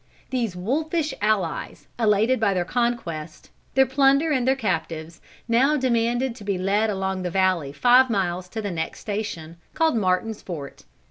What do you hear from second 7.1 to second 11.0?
the valley five miles to the next station, called Martin's Fort.